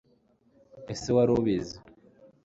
ese 0.93 1.07
wari 1.15 1.31
ubizi 1.39 1.77